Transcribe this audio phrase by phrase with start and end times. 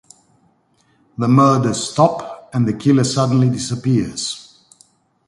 [1.19, 4.57] The murders stop and the killer suddenly disappears.